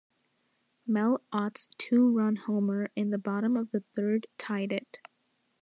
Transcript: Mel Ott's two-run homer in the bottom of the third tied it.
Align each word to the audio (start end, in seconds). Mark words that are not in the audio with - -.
Mel 0.87 1.21
Ott's 1.31 1.67
two-run 1.77 2.35
homer 2.35 2.89
in 2.95 3.11
the 3.11 3.19
bottom 3.19 3.55
of 3.55 3.69
the 3.69 3.83
third 3.95 4.25
tied 4.39 4.71
it. 4.71 4.97